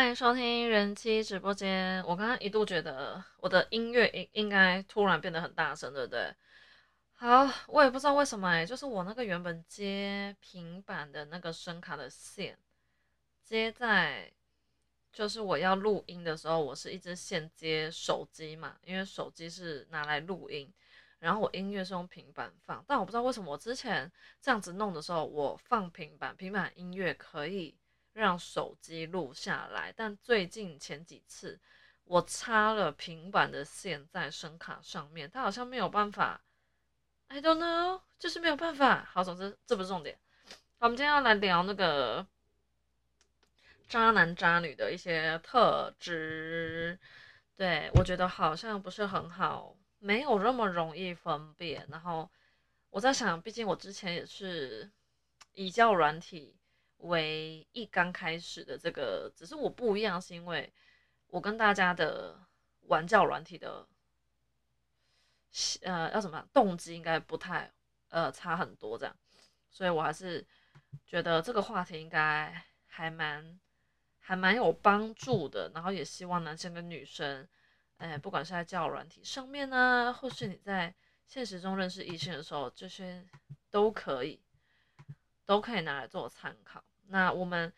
[0.00, 2.02] 欢迎收听人妻直播间。
[2.06, 6.34] 我刚刚一度觉得我的音乐应应该突然变得很大声，对不对？
[7.12, 12.58] 好，我也不知道为什么哎，就是我那个原本接平板的那个声卡的线，
[13.44, 14.32] 接在
[15.12, 20.72] 就是我要录音的时候，我是一直线接手机嘛，因为手机是拿来录音，
[21.18, 27.76] 然后我音乐是用平板放，但我不知道为什么我之前这样子弄的时候，我放平板，平板音乐可以。
[28.12, 31.60] 让手机录下来，但最近前几次
[32.04, 36.40] 我插了平板的线在声卡上面，它好像没有办法。
[37.28, 39.04] I don't know，就是没有办法。
[39.04, 40.18] 好，总之这不是重点。
[40.78, 42.26] 我们今天要来聊那个
[43.88, 46.98] 渣男渣女的一些特质。
[47.56, 51.86] 对我觉得好像不是很好，没有那么容易分辨。
[51.90, 52.28] 然后
[52.90, 54.90] 我在想，毕竟我之前也是
[55.52, 56.56] 以教软体。
[57.02, 60.72] 为一刚开始的这个，只是我不一样，是因为
[61.28, 62.38] 我跟大家的
[62.82, 63.86] 玩教软体的，
[65.82, 67.72] 呃，要什么样动机应该不太
[68.08, 69.16] 呃差很多这样，
[69.70, 70.46] 所以我还是
[71.06, 73.58] 觉得这个话题应该还蛮
[74.18, 77.48] 还蛮有帮助的，然后也希望男生跟女生，
[77.96, 80.94] 哎，不管是在教软体上面呢，或是你在
[81.26, 83.24] 现实中认识异性的时候，这些
[83.70, 84.40] 都可以
[85.46, 86.84] 都可以拿来做参考。
[87.10, 87.72] 那我们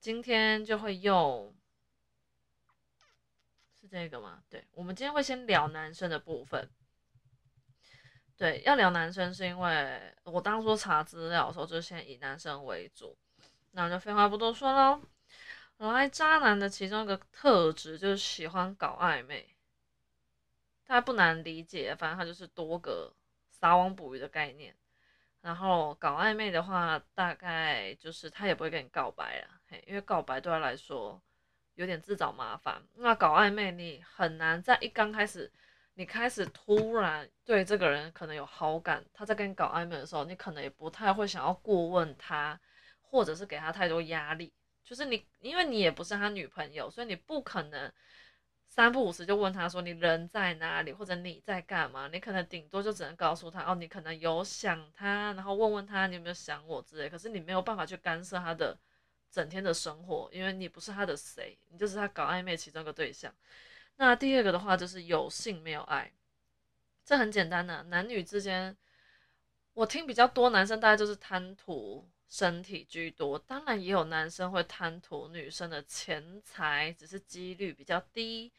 [0.00, 1.54] 今天就会用，
[3.78, 4.42] 是这个吗？
[4.48, 6.70] 对，我们今天会先聊男生的部分。
[8.36, 13.16] 对，要聊男生是因为我当初查资料的时候就先以男生为主。
[13.72, 15.02] 那我就废话不多说喽。
[15.92, 19.54] 来，渣男的其中一个特质就是喜欢搞暧昧，
[20.86, 23.14] 他不难理解，反正他就是多个
[23.50, 24.74] 撒网捕鱼的概念。
[25.48, 31.18] 然后搞暧昧的话，大概就是他也不会跟你告白了，嘿，因为告白对他来说
[31.74, 32.82] 有点自找麻烦。
[32.96, 35.50] 那搞暧昧，你很难在一刚开始，
[35.94, 42.60] 你开始突然对这个人可能有好感，他在跟你搞暧昧的时候，你可能也不太会想要过问他，
[43.00, 44.52] 或者是给他太多压力。
[44.84, 47.90] 就是你，因为你也不是他女朋友，所以你不可能。
[48.68, 50.92] 三不五时就问他说：“你人在哪里？
[50.92, 58.78] 或者你在干嘛？”你可能顶多就只能告诉他：“哦，你可能有想他，然后问问他你有没有想我之类。”可是你没有办法去干涉他的
[59.32, 63.34] 整天的生活，因为你不是他的谁，你就是他搞暧昧其中一个对象。
[63.96, 66.12] 那第二个的话就是有性没有爱，
[67.04, 68.76] 这很简单的，男女之间，
[69.72, 72.06] 我听比较多男生大概就是贪图。
[72.28, 78.52] 身体居多，当然也有男生会贪图女生的钱财，只是几率比较低。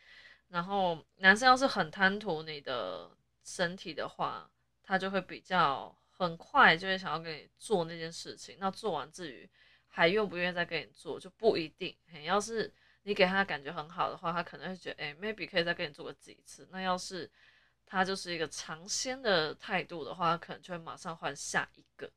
[0.48, 3.12] 然后男生要是很贪图你的
[3.44, 4.50] 身体的话，
[4.82, 8.58] 他就会比较很快就会想要跟你做那件事情。
[8.60, 9.48] 那做完至于
[9.88, 11.96] 还愿不愿意再跟你做，就不一定。
[12.24, 16.68] 要是你给他感觉很好的话，他可能会觉得，哎，maybe 可以再跟你做个几次。
[16.72, 17.30] 那要是
[17.86, 22.12] 他就是一个尝鲜的态度的话，可能就会马上换下一个。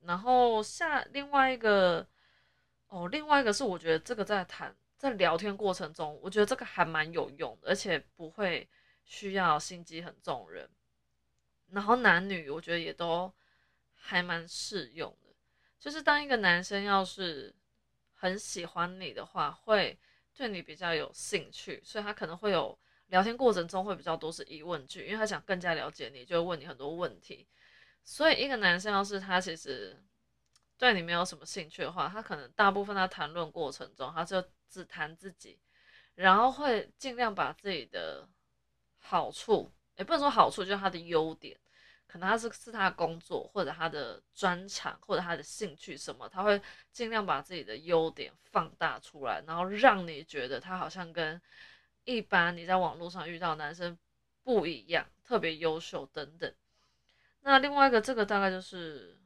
[0.00, 2.06] 然后下另外一个
[2.88, 8.68] 哦，另外一个是我觉得这个在谈在聊天过程中，我觉得这个还蛮有用的，而且不会
[9.04, 10.68] 需要心机很重人。
[11.70, 13.32] 然后男女我觉得也都
[13.94, 15.34] 还蛮适用的，
[15.78, 17.54] 就是当一个男生要是
[18.14, 19.98] 很喜欢你的话，会
[20.34, 27.46] 对你比较有兴趣，所以他可能会有聊天过程中会比较多是疑问句，因为他想更加了解你，就会问你很多问题。
[28.04, 30.02] 所以，一个男生要是他其实
[30.78, 35.58] 对你没有什么兴趣的话，他可能大部分在谈论过程中，他就只谈自己，
[36.14, 38.28] 然后会尽量把自己的
[38.98, 41.58] 好处，也不能说好处，就是他的优点，
[42.06, 51.40] 可能他是是他的工作或者他的专长或者他的兴趣什么，他会尽量把自己的优点放大出来，然后让你觉得他好像跟
[52.04, 53.98] 一般你在网络上遇到男生
[54.42, 56.54] 不一样，特别优秀等等。
[57.48, 59.16] 那另外一个，这个大概就是，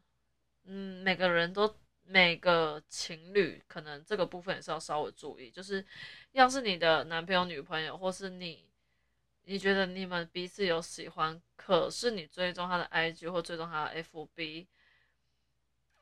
[0.63, 5.85] 嗯，每个人都每个情侣可能这个部分也是要稍微注意，就是
[6.31, 8.65] 要是你的男朋友、女朋友，或是你，
[9.43, 14.69] 你觉得你们彼此有喜欢，可是你追踪他的 IG 或追踪他的 FB，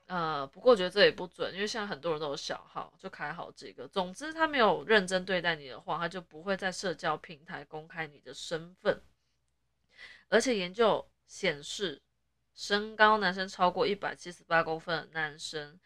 [0.08, 3.88] 呃，不过我觉得这也不准，因为现在很多人都有小号，就开好几个。
[3.88, 9.02] 总之，他没有认真对待你的话，他就不会在社交平台公开你的身份，
[10.28, 12.02] 而且研究显示。
[12.54, 15.78] 身高男生超过一百七十八公分的男生，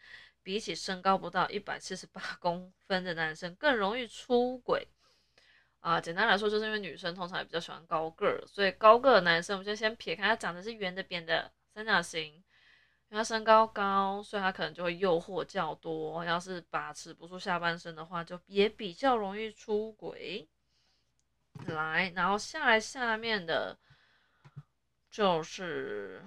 [0.43, 4.87] 比起身高不到一百七十八公分的男生更容易出轨
[5.79, 6.01] 啊！
[6.01, 12.43] 简单来说，就是因为女生通常也比较喜欢高个儿，所以高个的男生，我们就先撇开他长得是圆的、扁的、三角形，因
[13.11, 16.25] 为他身高高，所以他可能就会诱惑较多。
[16.25, 20.47] 要是把持不住下半身的话，就也比较容易出轨。
[21.67, 23.77] 来，然后下来下面的，
[25.09, 26.21] 就是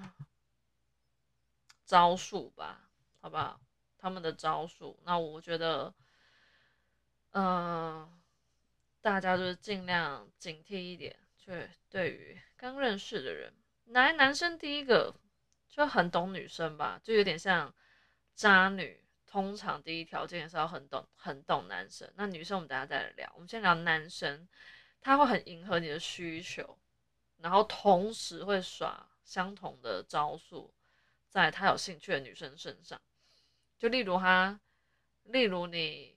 [1.88, 3.58] 招数吧，好不好？
[3.96, 5.94] 他们的招数，那我觉得，
[7.30, 8.20] 嗯，
[9.00, 11.18] 大家就是尽量警惕一点。
[11.46, 13.50] 对，对于刚认识的人，
[13.86, 15.14] 男男生第一个
[15.66, 17.74] 就很懂女生吧，就有点像
[18.34, 19.02] 渣女。
[19.24, 22.10] 通常第一条件也是要很懂，很懂男生。
[22.16, 23.30] 那女生我们等下再来聊。
[23.34, 24.46] 我们先聊男生。
[25.00, 26.78] 他会很迎合你的需求，
[27.38, 30.74] 然后同时会耍相同的招数，
[31.28, 33.00] 在他有兴趣的女生身上。
[33.78, 34.58] 就例如他，
[35.24, 36.16] 例如你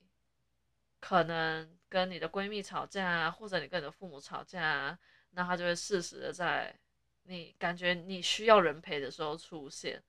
[1.00, 4.98] 可能跟你的闺蜜吵架啊，或者你跟你的父母吵架啊，
[5.30, 6.78] 那他就会适时的在
[7.22, 10.02] 你感觉你需要人陪的时候出现，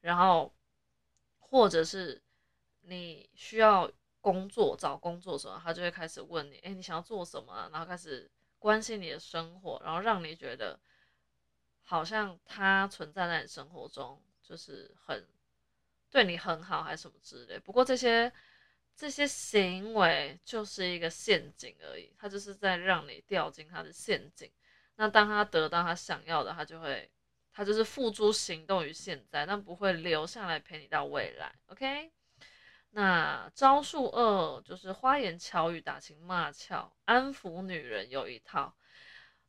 [0.00, 0.54] 然后
[1.38, 2.22] 或者是
[2.82, 3.90] 你需要。
[4.24, 7.68] 工作找工作时候，他就会开始问你，哎，你想要做什么？
[7.70, 10.80] 然后开始关心你的生活，然后让你觉得
[11.82, 15.26] 好像他存在在你生活中，就是很
[16.10, 17.58] 对你很好，还是什么之类。
[17.58, 18.30] 不过这些
[18.94, 24.50] 这些行为就是一个陷阱而已，他就是在让你掉进他的陷阱。
[24.96, 27.10] 那当他得到他想要的，他就会
[27.52, 31.52] 他就是付诸行动于现在，但不会留下来陪你到未来。
[31.66, 32.12] OK。
[32.96, 38.72] 那招数二就是花言巧语、打情骂俏、安抚女人有一套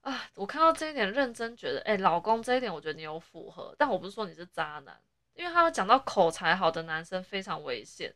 [0.06, 0.30] 啊！
[0.36, 4.96] 我看到这一点，认真觉得，哎，老公这一点我觉得你有符合，但我不是说你是渣男，
[5.34, 8.14] 因为他要讲到口才好的男生非常危险，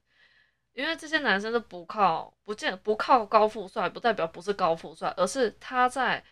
[0.74, 6.24] 因为这些男生是不靠不见不靠高富帅，不代表不是高富帅，而是他在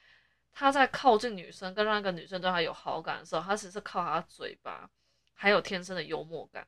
[0.54, 4.88] 他在靠近女生跟让一个女生对他有好感的时候，他只是靠他嘴巴，
[5.34, 6.68] 还有天生的幽默感。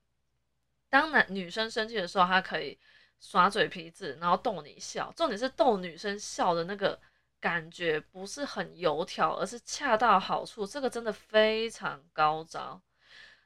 [0.90, 2.80] 当男女生生气的时候，他可以
[3.20, 5.14] 耍嘴皮子，然后逗你笑。
[5.16, 7.00] 重点是逗女生笑的那个
[7.40, 10.66] 感觉不是很油条，而是恰到好处。
[10.66, 12.82] 这个真的非常高招。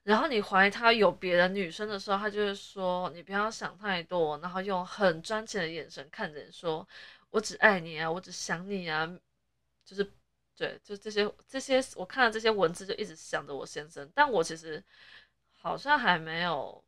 [0.04, 6.88] 然后你怀疑他有别的女生的时候，他就会说：“你不要想太多。”然后用很专情的眼神看着你说
[7.32, 9.08] ：“我只爱你啊，我只想你啊。”
[9.86, 10.12] 就是
[10.58, 14.84] 对，就这些这些，我看了这些文字就一直想着我先生，但我其实
[15.58, 16.84] 好像还没有。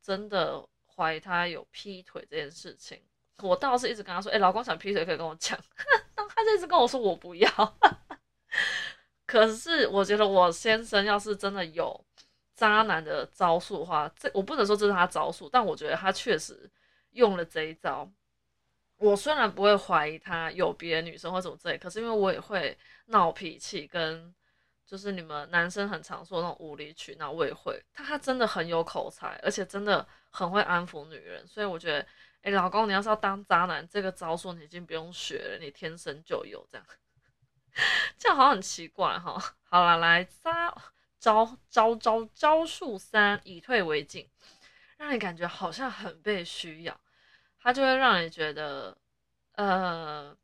[0.00, 3.02] 真的怀疑他有劈腿这件事情，
[3.42, 5.58] 我倒是一直跟他说：“哎，老公想劈腿可以跟我讲。”
[6.38, 7.78] 他就一直跟我说：“我不要。”
[9.26, 12.04] 可是我觉得我先生要是真的有
[12.54, 16.70] 渣男的招数的话，这我不能说这是他招数，但我觉得他确实
[17.10, 18.08] 用了这一招。
[18.96, 24.34] 我虽然不会怀疑他有别的女生或什么之类，可是因为我也会闹脾气跟。
[24.88, 27.78] 就是你们男生很常说那种无理取闹，我也会。
[27.92, 32.06] 他他真的很有口才，而且真的很会安抚女人，所以我觉得，
[32.42, 36.86] 哎，老公，你要是要当渣男，这个招数你已经不用学了，你天生就有这样。
[38.18, 39.38] 这样好像很奇怪哈。
[39.64, 40.82] 好了，来招
[41.18, 44.28] 招招招招数三，以退为进，
[44.96, 47.00] 让你感觉好像很被需要，
[47.60, 48.96] 他就会让你觉得，
[49.52, 50.36] 呃，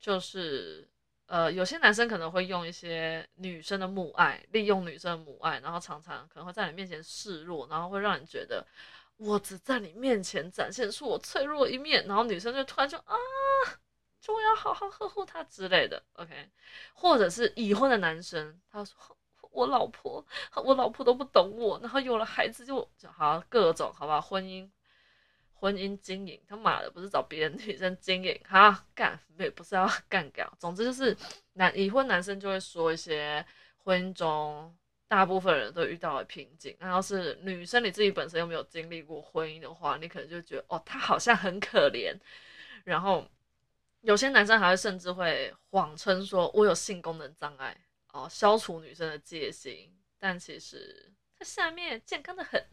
[0.00, 0.88] 就是。
[1.26, 8.66] 呃，有些男生可能会用一些女生的母爱，利用女生的母爱，然后常常可能会在你面前示弱，然后会让你觉得
[9.16, 13.14] 我只在你面前展现出我脆弱一面，然后女生就突然就啊，
[14.20, 16.50] 就要好好呵护他之类的，OK？
[16.94, 19.16] 或者是已婚的男生，他说
[19.50, 20.24] 我老婆，
[20.64, 24.20] 我老婆都不懂我，然后有了孩子就就好各种，好吧？
[24.20, 24.68] 婚姻。
[25.54, 30.52] 婚姻经营，他妈的不是找别的女生经营，哈干，不不是要干掉。
[30.58, 31.16] 总之就是
[31.52, 34.76] 男已婚男生就会说一些婚姻中
[35.12, 36.74] 大部分人都遇到的瓶颈。
[36.80, 42.18] 那要是女生你自己本身又没有经历过婚姻的话，你可能就觉得哦，他好像很可怜。
[42.84, 43.28] 然后
[44.00, 47.76] 有些男生还会甚至会谎称说我有性功能障碍
[48.14, 51.44] 哦，消除女生的戒心，但其实他。
[51.44, 52.64] 下面健康的很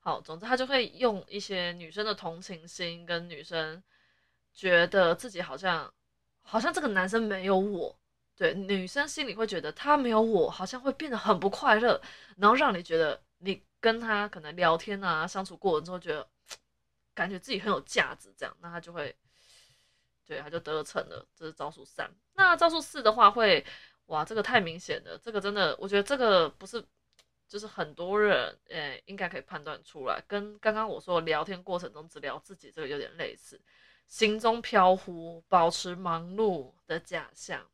[0.00, 3.82] 好，总之他就会用一些女生的同情心，跟女生
[4.52, 5.90] 觉得自己好像
[6.42, 7.98] 好像这个男生没有我，
[8.36, 12.00] 对女生心里会觉得他没有我，好像会变得很不快乐，
[12.36, 16.28] 然后让你觉得你跟他可能聊天啊相处过程之后，觉得
[17.14, 19.16] 感觉自己很有价值，这样那他就会
[20.26, 21.26] 对他就得逞了。
[21.34, 22.10] 这是招数三。
[22.34, 23.64] 那招数四的话会
[24.06, 26.84] 哇，这个太明显了，这个真的我觉得这个不是。
[27.48, 33.60] 就是很多人，诶，应该可以判断出来，跟刚刚我说聊天过程中只聊自己这个有点类似，
[34.08, 37.64] 心中飘忽，保持忙碌的假象。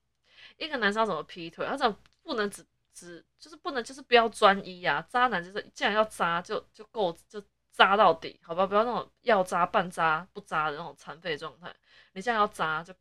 [0.58, 1.66] 一个男生要怎么劈腿？
[1.66, 7.42] 他怎么不能只只就是不能就是不要专一啊，渣男就是既然要渣就就够就
[7.72, 11.74] 渣到底，好吧，不要那种要渣半渣不渣的那种残废状态。
[12.12, 12.94] 你这样要渣就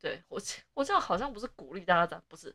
[0.00, 0.40] 对我
[0.72, 2.54] 我这样好像不是鼓励大家渣，不是，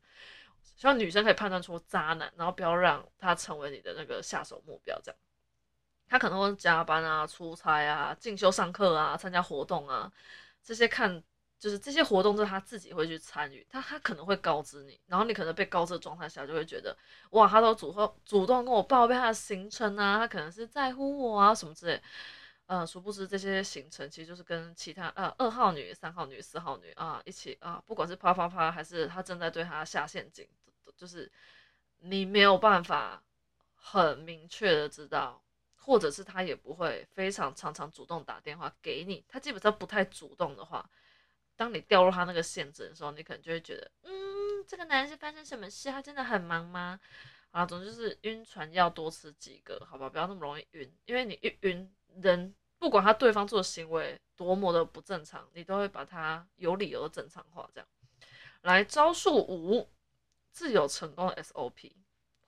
[0.76, 5.20] 希望女生可以判断出渣男，然后不要让他成为你的那个下手目标，这样。
[6.08, 10.12] 他可能会加班啊、出差啊、进修上课啊、参加活动啊，
[10.64, 11.24] 这些看
[11.60, 16.98] 就是这些活动是他自己会去参与，他他可能会告知你，然后你可能被告知的状态下就会觉得，
[17.32, 22.02] 哇，他都主动主动跟我报备他的行程啊，他可能是在乎我啊什么之类，
[22.68, 30.48] 呃，殊不知这些行程其实就是跟其他呃二号女、三号女、四号女啊一起啊，不管是啪啪啪还是他正在对他下陷阱，
[30.96, 31.32] 就是
[32.00, 33.22] 你没有办法
[33.76, 35.42] 很明确的知道。
[35.82, 40.88] 或者是他也不会非常常常主动打电话给你，他基本上不太主动的话，
[41.60, 45.92] 当你掉入他那个陷阱的时候，你可能就会觉得，嗯，这个男人是发生什么事？
[45.92, 46.98] 他真的很忙吗？
[47.52, 57.70] 啊，总之是晕船要多吃几个，好吧，不要那么容易晕，因为你一晕，人不管他对方做的行为多么的不正常，你都会把他有理由正常化。
[57.74, 57.88] 这样，
[58.62, 59.90] 来招数五，
[60.54, 61.92] 自有成功的 SOP，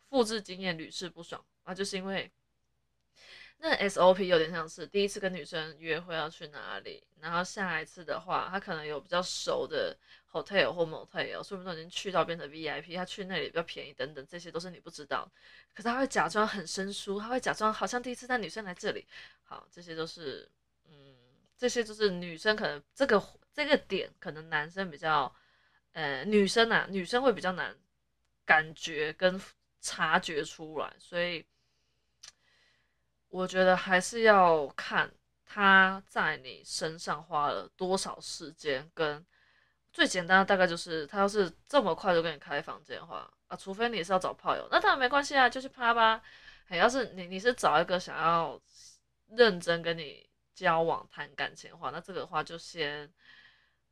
[0.07, 2.31] 复制经验屡试不爽啊，就是因为。
[3.63, 9.95] 那 SOP 有点像是第一次跟女生约会要去哪里，然后下一次的话，他可能有比较熟的
[10.31, 15.31] hotel 或 motel，说不定已经去到变成 VIP，他去那里比较便宜等等，这些都是你不知道。
[15.75, 19.05] 可是他会假装很生疏，他会假装好像第一次带女生来这里。
[19.43, 20.49] 好，这些都是，
[20.89, 21.15] 嗯，
[21.55, 25.31] 这些就是女生可能这个这个点，可能男生比较，
[25.91, 27.77] 呃，女生啊，女生会比较难
[28.43, 29.39] 感觉跟
[29.81, 31.45] 察觉出来，所以。
[33.31, 35.09] 我觉得还是要看
[35.45, 39.25] 他在你身上花了多少时间，跟
[39.93, 46.21] 最简单的大概就是他要是这么快就跟你开房间的话啊，除非你是要找炮友，那当然没关系啊，就去啪吧。
[46.67, 48.61] 哎，要是你你是找一个想要
[49.29, 53.09] 认真跟你交往谈感情的话，那这个的话就先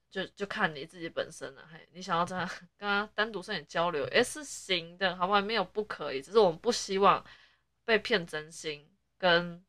[0.10, 1.67] 就就看你自己本身了。
[1.72, 5.41] 嘿，你想要这样跟他单独跟你交流，也是行的，好不好？
[5.41, 7.24] 没有不可以，只是我们不希望
[7.86, 8.88] 被骗真心。
[9.19, 9.63] 跟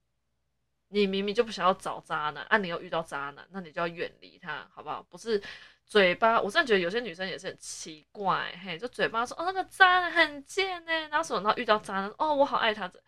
[0.93, 5.03] 你明明就不想要找渣男，啊，你又遇到渣男，那你就要远离他，好不好？
[5.03, 5.41] 不是
[5.85, 12.99] 嘴巴，我真的觉得有些女生也是很奇怪，嘿，就嘴巴说哦那个渣男很贱呢，然后什么，然后遇到渣男，哦我好爱他，这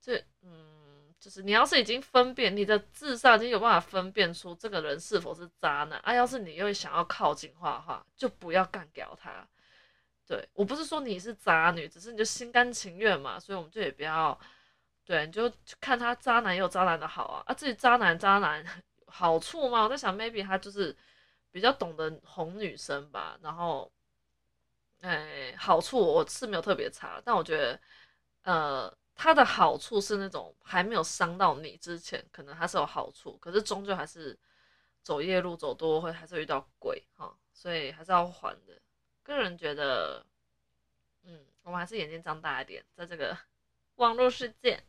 [0.00, 9.46] 这嗯，就是你要是已经分辨，你的智商已经有办法分辨出这个人是否是渣男，啊，要是你又想要靠近话的话，就不要干掉他。
[10.26, 14.38] 对我不是说你是渣女，只是你就心甘情愿嘛，所以我们就也不要。
[15.04, 18.64] 对，你就看他渣男也有渣男的好啊，啊，自己渣男渣男
[19.06, 20.96] 好处嘛，我在想，maybe 他就是
[21.50, 23.92] 比较懂得哄女生吧，然后，
[25.02, 27.78] 哎，好处我是没有特别查，但我觉得，
[28.44, 34.38] 呃，他的好处是那种还没有伤到你之前，可能他是有好处，可是终究还是
[35.02, 38.80] 走夜路走多会还是遇到鬼哈，所以还是要还的。
[39.22, 40.24] 个人觉得，
[41.24, 43.36] 嗯，我们还是眼睛张大一点，在这个。
[43.96, 44.82] 网络世界，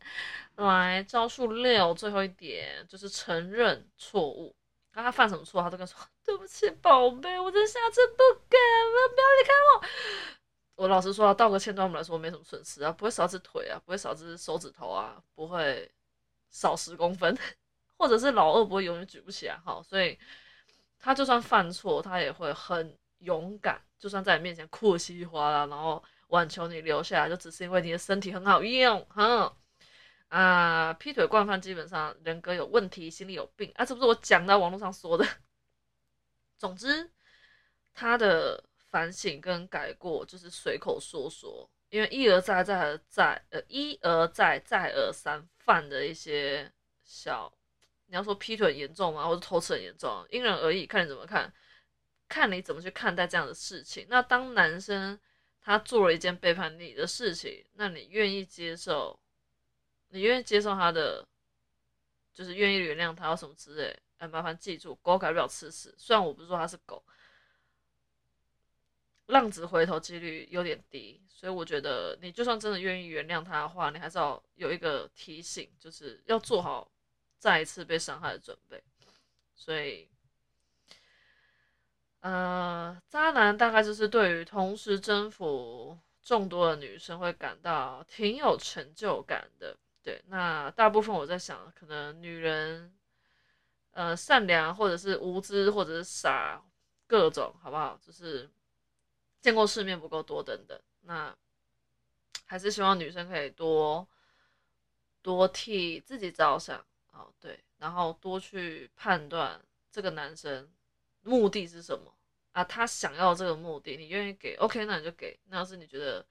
[0.55, 4.55] 来招数六，最后一点就是承认错误。
[4.91, 8.17] 刚他犯什么错，他都跟说对不起，宝贝，我真下次不
[8.50, 10.83] 敢了，不要离开我。
[10.83, 15.91] 我老实说，道个歉对我们来说没什么损失啊，不会少只腿啊，不会少只手指头啊，不会
[16.50, 17.38] 少十公分，
[17.97, 19.81] 或者是老二不会永远举不起来哈。
[19.83, 20.17] 所以
[20.97, 26.03] 他就算犯错，他也会很勇敢，就算在你面前哭稀里哗啦，然后。
[26.27, 29.55] 挽求你留下来，就只是因为你的身体很好用，哼
[30.29, 30.91] 啊！
[30.94, 33.86] 劈腿惯犯基本上人格有问题，心理有病啊！
[33.86, 35.25] 这不是我讲到网络上说的。
[36.58, 37.10] 总之，
[37.94, 46.70] 他的反省跟改过就是随口说说，因为一而再再而再呃一而再再而三犯的一些
[47.03, 47.53] 小，
[48.08, 49.27] 你要说劈腿严重吗？
[49.27, 50.25] 或者偷吃很严重？
[50.32, 51.53] 因人而异，看你怎么看，
[52.27, 54.08] 看你怎么去看待这样的事情。
[54.10, 55.20] 那当男生。
[55.65, 59.19] 他做了一件背叛你的事情，那你愿意接受？
[60.10, 61.27] 你愿意接受他的，
[62.31, 64.00] 就是愿意原谅他，什么之类？
[64.19, 65.91] 哎，麻烦记住，狗改不了吃屎。
[65.98, 67.03] 虽然我不是说他是狗，
[69.25, 76.91] 浪子回头几率有点低，所以我觉得你就算真的愿意原谅他的话，你还是要有一个提醒，就是要做好
[77.39, 78.84] 再一次被伤害的准备。
[79.55, 80.07] 所以。
[82.25, 89.77] 呃，渣男大概就是对于同时征服众多的女生会感到挺有成就感的。
[90.01, 92.91] 对，那大部分我在想，可能女人，
[93.91, 96.60] 呃，善良或者是无知或者是傻，
[97.05, 97.96] 各种好不好？
[98.01, 98.50] 就是
[99.39, 100.75] 见过世面不够多等等。
[101.01, 101.32] 那
[102.48, 104.08] 还是希望女生可以多
[105.22, 110.67] 多替自己着想哦，对，然后多去判断这个男生
[111.22, 112.14] 目的是什么
[112.55, 115.38] 啊，他想要这个目的，你愿意给，OK，那你就给。
[115.50, 116.25] 那要是你觉得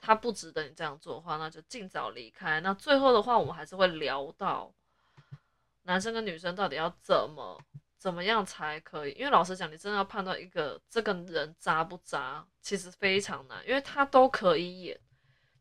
[0.00, 2.58] 他不值得你这样做的话，那就尽早离开。
[2.58, 4.74] 那最后的话，我们还是会聊到
[5.82, 7.56] 男生跟女生到底要怎么
[7.96, 15.00] 怎么样才可以，因为老实讲，你真的要判断一个这个人渣不渣，其实非常难，因为他都可以演。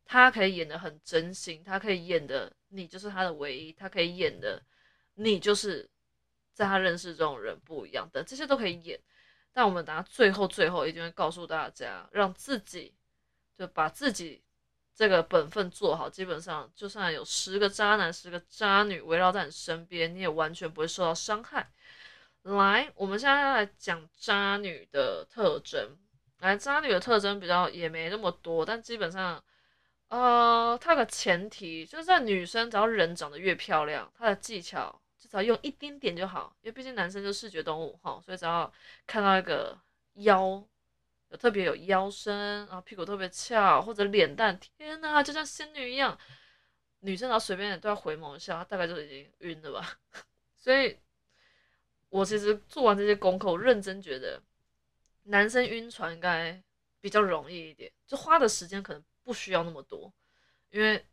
[0.05, 4.59] 他可以演的很真心，他可以演的你就是他的唯一，他可以演的
[5.13, 5.87] 你就是
[6.51, 8.99] 在他认识这种人不一样的，这些都可以演。
[9.53, 12.94] 但我们等下最后最后一定会告诉大家，让自己
[13.58, 14.41] 就把自己
[14.96, 21.72] 这个本分做好，基本上就算有十个渣男、十个渣女围绕在你身边，你也完全不会受到伤害。
[22.44, 25.98] 来，我们现在要来讲渣女的特征。
[26.39, 29.44] 来，渣女的特征比较也没那么多，但基本上。
[30.10, 38.71] 呃，它有个前提，就是在女生只要人长得越漂亮，她的技巧只要用一丁点就好，因为毕竟男生就视觉动物哈，所以只要
[39.05, 39.79] 看到一个
[40.15, 40.62] 腰
[41.29, 46.17] 有特别有腰身，然后屁股特别翘，或者脸蛋，天呐，就像仙女一样，
[47.01, 50.00] 女生然后随便都要回眸一下，大概就已经晕了吧。
[50.57, 50.98] 所以，
[52.09, 54.41] 我其实做完这些功课，我认真觉得
[55.24, 56.62] 男生晕船应该
[57.00, 59.03] 比较容易一点，就花的时间可能。
[59.21, 60.12] 不需要那么多，
[60.71, 61.05] 因为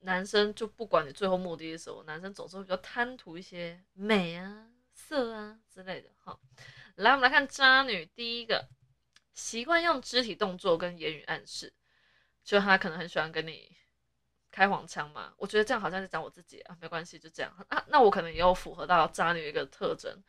[0.00, 6.10] 男生就不管你最后目的是什么，男生总是会比较贪图一些美啊、色啊之类的。
[6.18, 6.40] 好，
[6.96, 8.68] 来我们来看渣女，第一个
[9.34, 11.72] 习惯用肢体动作跟言语暗示，
[12.44, 13.76] 就他可能很喜欢跟你
[14.50, 15.32] 开黄腔嘛。
[15.36, 17.84] 我觉得这样好像是讲我自己啊，没关系，就这样啊。
[17.88, 20.22] 那我可能也有符合到渣女一个特征。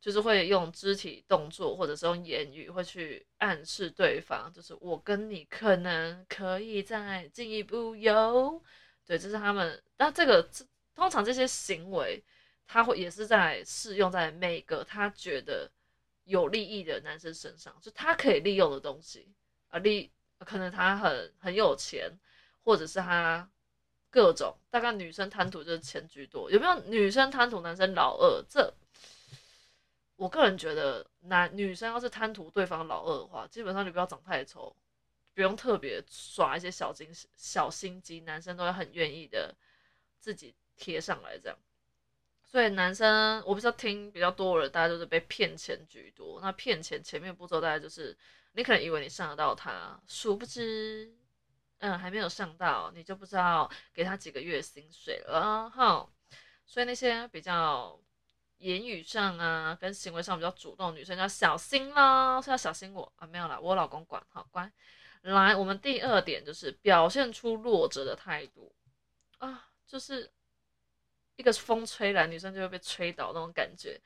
[0.00, 8.62] 就是会用肢体动作，或者是用言语，会去暗示对方，就是我跟你可能可以再进一步有，
[9.06, 9.82] 对，这是他们。
[9.98, 10.48] 那这个
[10.94, 12.22] 通常这些行为，
[12.66, 15.70] 他会也是在适用在每个他觉得
[16.24, 19.28] 有利益的男生身上，就他可以利用的东西
[19.68, 22.10] 啊，利可能他很很有钱，
[22.62, 23.48] 或者是他
[24.10, 28.44] 各种，大概女生贪图就是钱居多，有没有女生贪图男生老二？
[28.48, 28.72] 这？
[30.16, 34.74] 我个人觉得，男女生要是贪图对方老二的话，基本上你不要长太丑，
[35.34, 39.54] 不用特别耍一些小心小心机，男生都会很愿意的
[40.18, 41.58] 自己贴上来这样。
[42.42, 46.40] 所以男生我不知道听比较多的人，大家都是被骗钱居多。
[46.40, 48.16] 那骗钱前面步骤大概就是，
[48.52, 51.12] 你可能以为你上得到他，殊不知，
[51.78, 56.08] 嗯，还没有上到，你就不知道给他几个月薪水了哈。
[56.64, 58.00] 所以那些比较。
[58.58, 64.72] 言语上啊，跟行为上比较主动，女生要小心啦，是要小心我啊，没有啦，我老公管好乖。
[65.32, 68.72] 来，我们第二点就是表现出弱者的态度
[69.38, 70.30] 啊，就是
[71.36, 74.00] 一个风吹来，女生就会被吹倒那种感觉，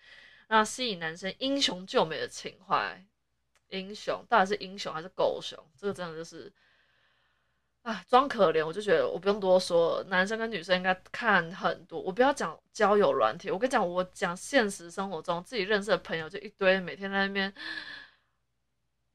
[0.49, 3.05] 那吸引男生英雄救美的情怀。
[3.69, 5.59] 英雄到底是英雄还是狗熊？
[5.77, 6.53] 这个真的就是。
[7.83, 11.99] 啊，装可怜，我就觉得我不用多说，男生跟女生应该看很多。
[11.99, 17.51] 我不要讲交友软体，我跟你讲，我讲现实生活中自己认识的朋友就一堆，每天在那边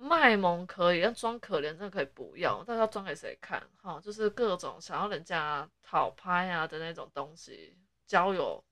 [0.03, 3.61] 卖萌可以，但装可怜真的可以不要，但是要装给谁看？
[3.81, 8.63] 哈，就是各种想要人家讨拍啊的那种东西，交友，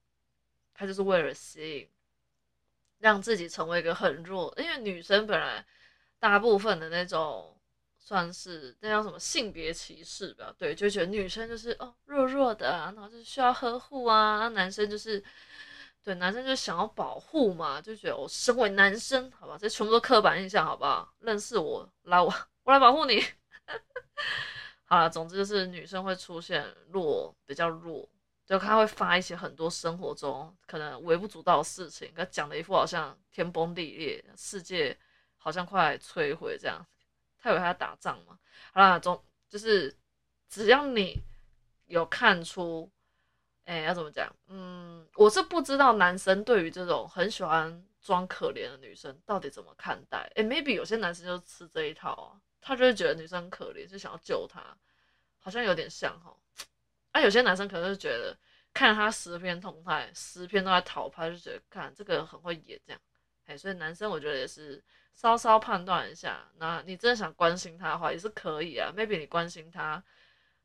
[0.74, 1.88] 他就是为了吸引，
[2.98, 5.64] 让自己成为一个很弱，因为女生本来
[6.18, 7.56] 大部分的那种。
[8.04, 10.52] 算是那叫什么性别歧视吧？
[10.58, 15.22] 对，就觉得女生就是哦弱弱的，然后就需要呵护啊，男生就是
[16.04, 21.14] 对男生就想要保护嘛，就觉得我身为男生，好吧，这全部都刻板印象，好不好？
[21.20, 22.32] 认识我，来我
[22.64, 23.24] 我来保护你。
[24.84, 28.08] 好了，总之就是女生会出现弱，比较弱，
[28.44, 34.98] 就她会发一些很多生活中可能微不足道的事情，她讲的一副好像天崩地裂，世界
[35.36, 36.84] 好像快摧毁这样。
[37.38, 38.38] 她以为她在打仗嘛？
[38.74, 39.96] 好啦，总就是
[40.48, 41.22] 只要你
[41.86, 42.90] 有看出，
[43.72, 44.30] 哎，要怎么讲？
[44.48, 50.30] 嗯，我是不知道男生对于这种很喜欢装可怜的女生到底怎么看待。
[50.34, 54.62] 哎，maybe 有些男生就吃这一套啊，他就会觉得女生可怜，就想要救她，
[55.38, 56.36] 好像有点像哈。
[57.12, 58.36] 啊，有些男生可能就觉得
[58.74, 63.00] 看他十篇动态，十篇都在讨拍，就觉得看这个很会演这样。
[63.46, 64.82] 哎，所以男生我觉得也是。
[65.14, 68.90] 稍稍判断一下，那你真的想关心他的话，也是可以啊。
[68.96, 70.02] Maybe 你关心他，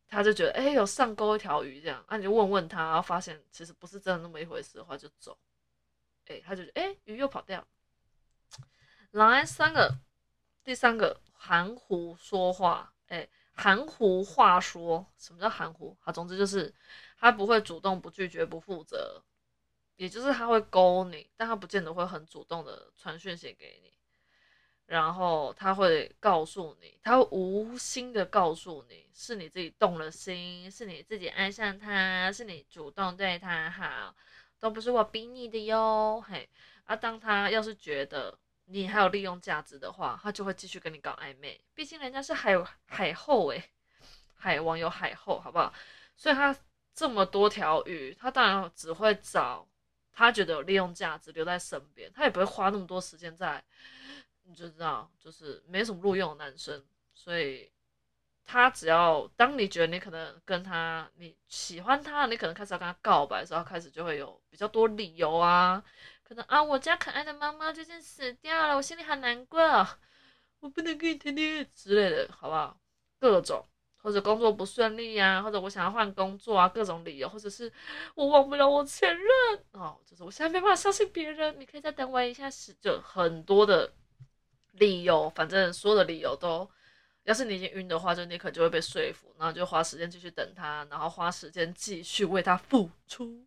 [0.07, 5.37] 他就觉得哎，有上钩一条鱼这样，那你就问问他，然后发现其实不是真的那么一回事的话，就走。
[6.27, 7.65] 哎，他就哎，鱼又跑掉。
[9.11, 9.99] 来三个，
[10.63, 15.05] 第三个含糊说话，哎，含糊话说。
[15.17, 15.97] 什么叫含糊？
[15.99, 16.73] 好，总之就是
[17.17, 19.23] 他不会主动、不拒绝、不负责，
[19.95, 23.96] 也就是他会勾你，但他不见得会很主动的传讯息给你。
[24.87, 34.15] 然后他会告诉你，他会无心的告诉你，是你自己动了心，是你自己爱上他，是你主动对他好，
[34.59, 36.23] 都不是我逼你的哟。
[36.25, 36.49] 嘿，
[36.85, 41.59] 啊，当他要是觉得你还有利用价值的话，他就会继续跟你搞暧昧。
[41.73, 43.61] 毕竟人家是海海后诶，
[44.37, 45.73] 海王有海后，好不好？
[46.15, 46.55] 所以他
[46.93, 49.67] 这么多条鱼，他当然只会找
[50.13, 53.61] 他觉得有利用价值留在身边，他也不会花那么多时间在。
[54.49, 56.81] 你就知道，就是没什么录用的男生，
[57.13, 57.69] 所以
[58.45, 65.83] 他只要当你觉得你可能跟他你喜欢他，你可能开始要跟他告白的时候，开始就会有比较多理由啊，
[66.23, 69.59] 可能啊，我家可爱的妈妈最近死掉了，我心里很难过，
[70.61, 72.79] 我不能跟你谈恋爱之类的，好不好？
[73.19, 73.65] 各种
[74.01, 77.69] 或者工作不顺利呀，或者我想要换工作啊，各种理由，或者是
[78.15, 79.27] 我忘不了我前任
[79.73, 83.91] 哦，就是我现在没办法相信别人，你可以再等我一下，是就很多的。
[84.77, 86.69] 理由，反正所有的理由都，
[87.23, 93.45] 要是你已经晕的话，就你可能就会被说服，然后就花时间继续等他，然后花时间继续为他付出。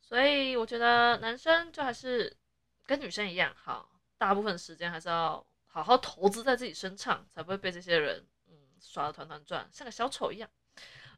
[0.00, 2.36] 所以我觉得男生就还是
[2.84, 3.88] 跟女生一样，好，
[4.18, 10.50] 大部分时间还是要好好投资在自己身上，才不会被这些人嗯耍的团团转，像个小丑一样。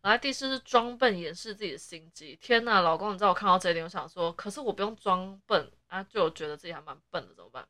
[0.03, 2.37] 来，第四是装笨掩饰自己的心机。
[2.37, 7.67] 天呐，老公，你知道我看到这一点，我想说，可是我不用装笨啊，就觉得自己还蛮笨的，怎么办？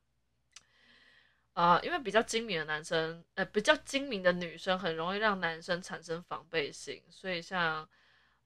[1.55, 7.89] 啊，因为比较精明的男生，呃，比较精明的女生很容易让男生产生防备心，所以像，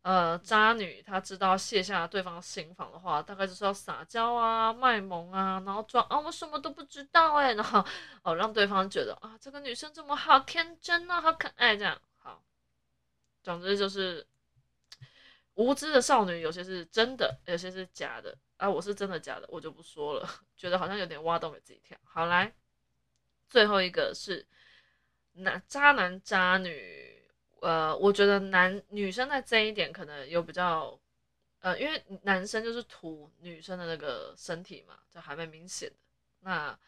[0.02, 7.82] 呃，渣女，她知道卸下对方心防的话，大概就是要撒娇啊、卖萌啊，然后装啊，我什么都不知道哎， 然后
[8.22, 11.98] 哦，让对方觉得啊，这个女生这么好天真啊，好可爱这样。
[12.18, 12.42] 好，
[13.42, 14.26] 总之就是
[15.54, 21.96] 无知的少女，有些是真的，有些是假的啊，我是真的假的，我就不说了， 觉得好像有点挖洞给自己跳。
[22.04, 22.52] 好来。
[23.48, 24.46] 最后一个是
[25.32, 27.22] 男渣男渣女，
[27.60, 30.98] 呃，我觉得男女生在这一点可能有比较，
[31.60, 35.96] 呃，因为男生就是图女生的那个身体嘛，就还蛮明显的。
[36.40, 36.78] 那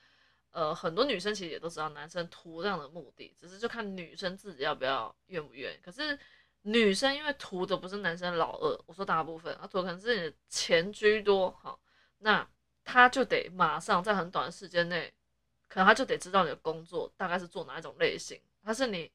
[0.51, 5.79] 呃，很多女生其实也都知道男生图这样的目的，只是就看女生自己要不要愿不愿。
[5.83, 6.19] 可是
[6.63, 11.81] 女生因为图的不是男生老二，我说大部分，啊，图可能是你的钱居多，好，
[12.19, 12.47] 那
[12.85, 15.13] 他就得马上在很短的时间内。
[15.71, 19.09] 可能他就得知道你的工作大概是做哪一种类型，他是你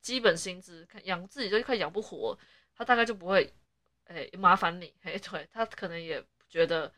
[0.00, 2.36] 基本薪资，看养自己就快养不活，
[2.74, 3.52] 他大概就不会，
[4.06, 6.90] 哎麻烦你，哎对他可能也觉得，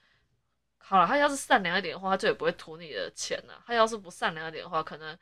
[0.78, 3.60] 好了，他要是善良一点的话，他就也不会图你的钱了。
[3.66, 5.18] 他要是不善良一点的话，可能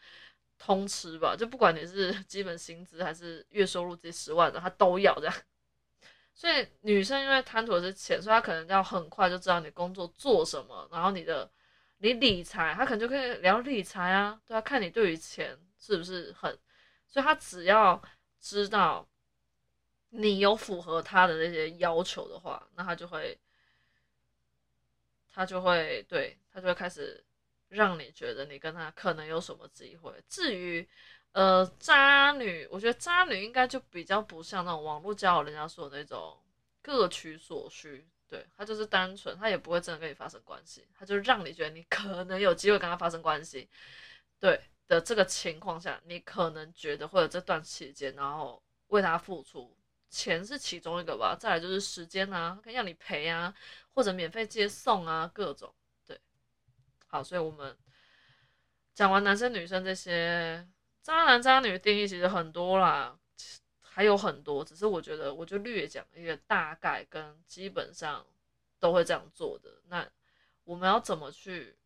[0.58, 5.34] 通吃吧，就不管你是基本薪资还是月收入这十万的，他都要这样。
[6.34, 11.50] 所以女生因为贪图的是钱，所以她可能要很快就知道你工作做什么，然后你的。
[11.98, 16.56] 你理财，他可能就可以聊理财啊，对啊，看你对于钱是不是很，
[17.06, 18.00] 所以他只要
[18.40, 19.08] 知道
[20.10, 23.36] 你有符合他的那些要求的话，那他就会，
[25.32, 27.24] 他就会对他就会开始
[27.68, 30.12] 让你觉得你跟他可能有什么机会。
[30.28, 30.88] 至于
[31.32, 36.40] 呃渣女，我觉得渣女应该就比较不像那种网络交友人家说的那种
[36.80, 38.08] 各取所需。
[38.28, 43.68] 对他就是单纯，他也不会真的跟你发生关系，他就让你觉得你可能有机会跟他发生关系，
[44.38, 49.76] 对的这个情况下，你可能觉得会有这段期间，然后为他付出，
[50.10, 53.54] 钱是其中一个吧，再来就是时间啊，可以让你陪啊，
[53.94, 55.74] 或者免费接送啊，各种
[56.06, 56.20] 对。
[57.06, 57.76] 好，所以我们
[58.92, 60.68] 讲完男生女生这些
[61.02, 63.18] 渣男渣女的定义其实很多啦。
[63.98, 68.24] 还有很多，只是我觉得，我就略讲一个大概跟基本上
[68.78, 69.82] 都会这样做的。
[69.88, 70.08] 那
[70.62, 71.76] 我们要怎么去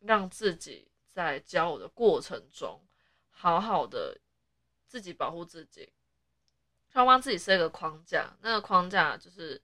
[0.00, 2.80] 让自己在交友的过程中
[3.30, 4.18] 好好的
[4.88, 5.92] 自己保护自己，
[6.94, 8.36] 要帮自己设一个框架。
[8.40, 9.62] 那个框架就是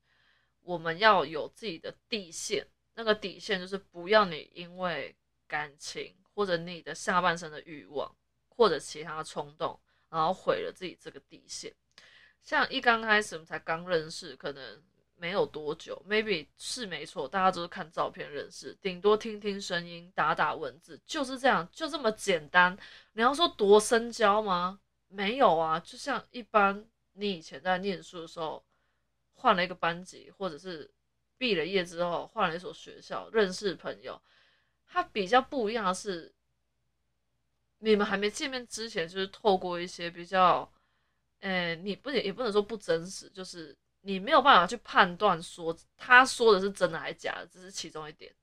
[0.61, 5.13] 我们要有自己的底线，那个底线就是不要你因为
[5.49, 8.15] 感情或者你的下半身的欲望
[8.51, 9.81] 或者其他冲动。
[10.15, 11.75] 然后毁了自己这个底线，
[12.41, 14.81] 像一刚开始我们才刚认识，可能
[15.17, 22.79] 没有多久，maybe 是没错，大家都是看照片认识，顶多听听声音，打打文字，就是这样，就这么简单。
[23.15, 24.79] 你要说多深交吗？
[25.09, 28.65] 没有啊，就像一般你以前在念书的时候，
[29.33, 30.89] 换了一个班级，或者是
[31.37, 34.23] 毕了业之后换了一所学校，认识朋友，
[34.87, 36.33] 它比较不一样的是。
[37.85, 40.71] 你们还没见面之前，就是透过一些比较，
[41.41, 48.35] 呃，你不也也不能说不真实，就是你没有办法去判断说他说的是真的还是假的，这是其中一点。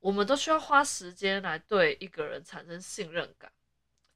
[0.00, 3.50] 我们都需要花时间来对一个人产生信任感，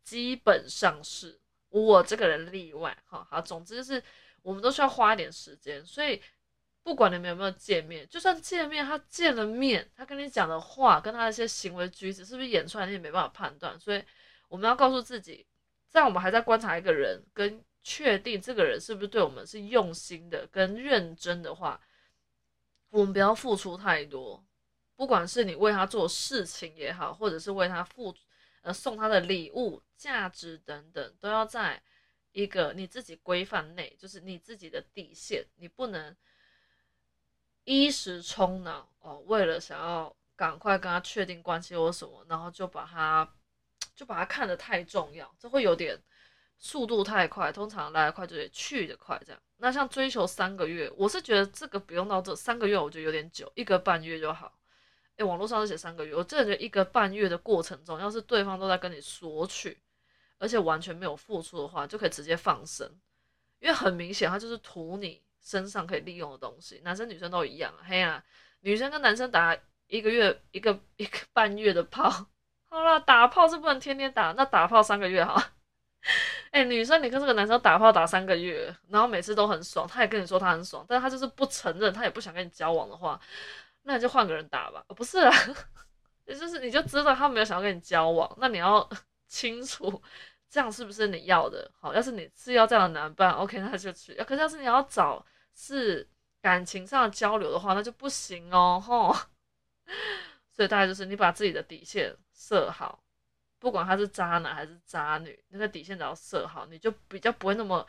[0.03, 4.03] 基本上是我这个人例外，哈好，总之就是
[4.43, 6.23] 我们都需要花一点时间，所以
[6.83, 14.03] 不管你们有没有见面，就算见面，他见了面，他跟你讲的话，跟他的一些行为举止是不是演出来，你也没办法判断，所以
[14.51, 15.47] 我们要告诉自己，
[15.89, 21.81] 在我们还在观察一个人，跟确定这个人是不是对我们是用心的、跟认真的话，
[22.91, 24.45] 我们不要付出太多。
[24.97, 28.15] 不管是你为他做事情也好，或者是为他付
[28.63, 31.81] 呃送他的礼物、价值等等，都要在
[32.33, 36.15] 一个你自己规范内，就是你自己的底线，你不能
[37.65, 43.33] 一时冲脑哦，为了想要赶快跟他确定关系或什么，然后就把他
[44.01, 45.95] 就把它看得太重要，这会有点
[46.57, 49.39] 速度太快，通常来得快就得去得快这样。
[49.59, 54.59] 那像追求三个月，我是觉得这个不用到这三个月，我觉得有点久，一个半月就好。
[55.17, 59.79] 诶网络上是写三个月，我真的觉得一个半月的过程中，要是对方都在跟你索取，
[60.39, 62.91] 而且完全没有付出的话，就可以直接放生，
[63.59, 67.71] 因为很明显他就是图你身上可以利用的东西，男生女生都一样。
[67.87, 68.25] 嘿呀，
[68.61, 69.55] 女生跟男生打
[69.89, 72.27] 一个月一个一个半月的炮，
[72.71, 75.53] 好啦，打炮是不能天天打，那打炮三个月哈。
[76.51, 83.21] 哎，女生你跟这个男生打炮打三个月，然后每次都很爽，他也跟你说他很爽，但他就是不承认，他也不想跟你交往的话。
[83.83, 85.33] 那你就换个人打吧，不是啊，
[86.27, 88.89] 也 就是你就知道他没有想要跟你交往，那你要
[89.27, 90.03] 清楚
[90.49, 91.71] 这样是不是你要的。
[91.81, 94.15] 好，要是你是要这样的男伴，OK，那就去。
[94.25, 96.09] 可是要是你要找是
[96.41, 99.15] 感情上的交流的话，那就不行哦，吼。
[100.53, 103.03] 所以大概就是你把自己的底线设好，
[103.59, 107.87] 不管他是渣男还是渣女，那个底线只要设好，你就比较不会那么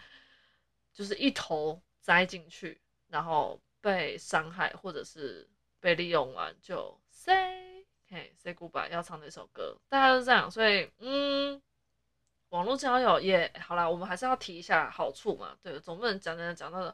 [0.93, 5.47] 就是一头栽进去，然后被伤害或者是。
[5.81, 10.51] 被利用完就 say，嘿，say goodbye，要唱那首歌，大概是这样。
[10.51, 11.59] 所以，嗯，
[12.49, 15.57] 网络交友也好啦，我们还是要提一下好处嘛。
[15.59, 16.93] 对，总不能讲讲讲到了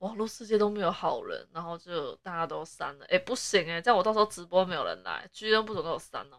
[0.00, 3.06] 网络世界都没有好人，然后就大家都删了。
[3.08, 6.38] 哎，不行哎，在我到时候直播没有人来，居然不准给我删哦。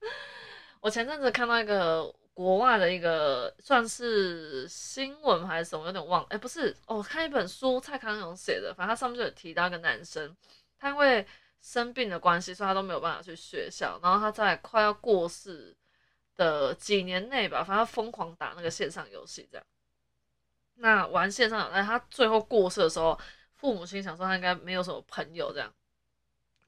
[0.80, 6.22] 我前阵子看到一个国外的一个算是新闻还是什么，有点忘。
[6.24, 10.36] 哎，不是，我看一本书，蔡康永写的，反正他上面就有提到一个男生。
[10.78, 11.26] 他因为
[11.60, 13.98] 生病的关系，所以他都没有办法去学校。
[14.02, 15.74] 然后他在快要过世
[16.36, 19.66] 的几年内吧，反正疯狂打那个线上游戏，这样。
[20.78, 23.18] 那玩线上，那他最后过世的时候，
[23.56, 25.72] 父母亲想说他应该没有什么朋友，这样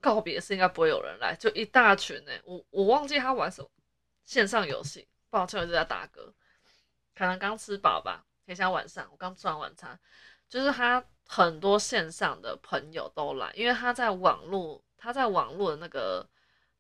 [0.01, 2.33] 告别是应该不会有人来，就一大群呢。
[2.45, 3.69] 我我忘记他玩什么
[4.25, 6.33] 线上游戏，抱歉，我就在打嗝。
[7.15, 9.99] 可能刚吃饱吧，很像晚上，我刚吃完晚餐，
[10.49, 11.05] 就是他。
[11.33, 16.29] 很多线上的朋友都来，因为他在网络，他在网络的那个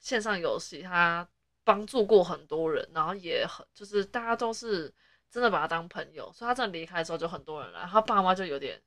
[0.00, 1.24] 线上游戏，他
[1.62, 4.92] 帮助过很多人，然后也很就是大家都是
[5.30, 8.80] 真的把他当朋友，所以他真的离开的时候就很多人来，他爸妈就有点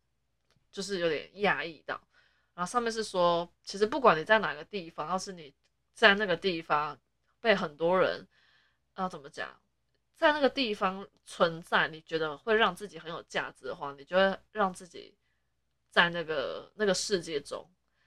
[0.71, 1.99] 就是有点压抑到，
[2.53, 5.53] 然后上面是说，其实不管你在哪个地方，要是你
[5.93, 6.99] 在那个地方
[7.39, 8.27] 被很多人
[8.97, 9.49] 要怎么讲，
[10.15, 15.15] 在那个地方存在，你觉得会让自己很有价值的话，你就会让自己。
[15.93, 17.63] 在那个那个世界中，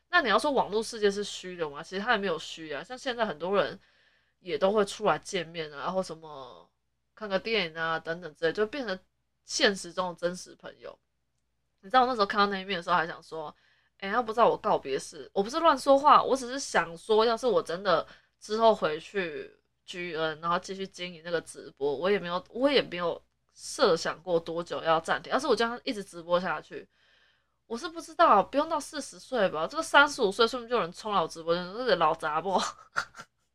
[0.08, 1.80] 那你要说网络世界是虚的吗？
[1.80, 2.82] 其实它也没有虚啊。
[2.82, 3.78] 像现在很多人
[4.40, 6.68] 也都会出来见面啊，然后什么
[7.16, 8.96] 看个电影啊等等之类，就变成
[9.44, 10.96] 现实中的真实朋友。
[11.80, 13.52] 你知道我那时候看到那一面的时候，还想说，
[13.98, 18.06] 哎，要不知道我告别式，我不是乱说话，我只是想说，要是我真的
[18.38, 23.20] 之后回去 G N，然后继续经营那个直播，我也没有，我也没有
[23.54, 25.32] 设想过多久要暂停。
[25.32, 26.86] 要是我这样一直直播下去。
[27.66, 29.66] 我是不知道，不用到四十岁吧？
[29.66, 32.60] 这个三十五岁，说不定就有人冲到我直播间，这是老杂不？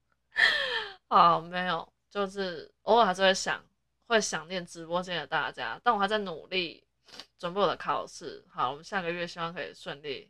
[1.08, 3.66] 好，没有，就是偶尔还是会想，
[4.06, 5.82] 会想念直播间的大家。
[5.84, 6.84] 但我还在努力
[7.40, 8.46] 准备我的考试。
[8.48, 10.30] 好，我们下个月希望可以顺利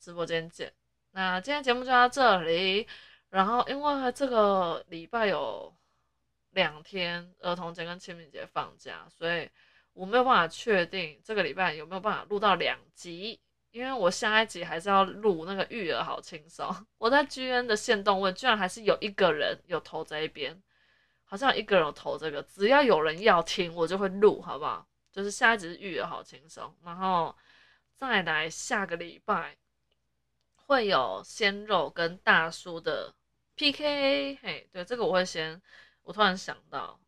[0.00, 0.72] 直播间见。
[1.12, 2.88] 那今天节目就到这里。
[3.28, 5.72] 然后因为这个礼拜有
[6.50, 9.48] 两天儿童节跟清明节放假，所以。
[9.94, 13.36] 我没有办法确定这个礼拜有没有办法录到两集，
[13.72, 16.72] 因为我下一集还是要录那个育儿好轻松。
[16.98, 20.62] 我在 G N 的线动问，居然还是有一个人有投这一边，
[21.30, 24.88] 好像一个人有投这个，只要有人要听，我就会录，好不好？
[25.12, 27.36] 就是下一集是育儿好轻松，然后
[27.94, 29.56] 再来下个礼拜
[30.56, 33.14] 会有鲜肉跟大叔的
[33.54, 35.60] P K，嘿，对，这个我会先。
[36.04, 36.98] 我突然想到，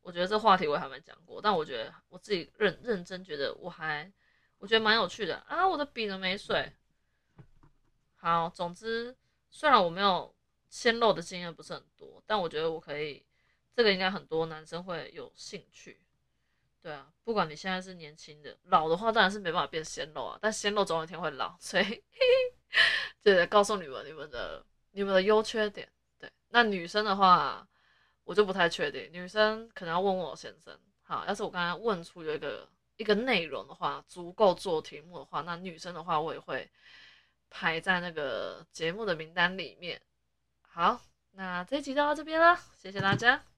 [0.00, 4.12] 我觉得这话题我还没讲过，但我觉得我自己认认真觉得我还
[4.58, 5.64] 我觉得蛮有趣的啊！
[5.64, 6.72] 我的笔呢没水。
[8.16, 9.16] 好，总之
[9.48, 10.34] 虽然我没有
[10.68, 13.24] 鲜肉的经验不是很多，但我觉得我可以，
[13.74, 16.00] 这个应该很多男生会有兴趣。
[16.80, 22.02] 对啊，不管你现在是年轻的，老的话当然是没办法变鲜肉啊，但鲜肉总有一天会老，所以
[23.22, 25.88] 就得告诉你们你们的你们的优缺点。
[26.18, 27.66] 对，那女生的话。
[28.24, 30.72] 我就不太确定，女生可能要问问我先生。
[31.02, 36.70] 好，要是我刚才问出有一个一个内容的话，足够做题目的话，那女生的话我也会
[37.50, 40.00] 排在那个节目的名单里面。
[40.60, 41.00] 好，
[41.32, 43.51] 那这集就到这边了，谢谢大家。